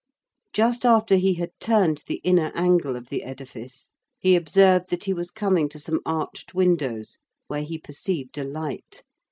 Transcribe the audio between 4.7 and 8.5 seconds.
that he was coming to some arched windows, where he perceived a